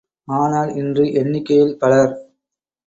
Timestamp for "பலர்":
1.77-2.13